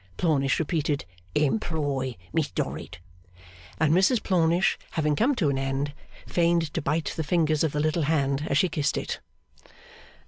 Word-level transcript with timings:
Plornish 0.17 0.57
repeated, 0.57 1.05
employ 1.35 2.15
Miss 2.33 2.49
Dorrit; 2.49 2.97
and 3.79 3.93
Mrs 3.93 4.23
Plornish 4.23 4.79
having 4.93 5.15
come 5.15 5.35
to 5.35 5.51
an 5.51 5.59
end, 5.59 5.93
feigned 6.25 6.73
to 6.73 6.81
bite 6.81 7.13
the 7.15 7.23
fingers 7.23 7.63
of 7.63 7.71
the 7.71 7.79
little 7.79 8.01
hand 8.09 8.47
as 8.49 8.57
she 8.57 8.67
kissed 8.67 8.97
it. 8.97 9.19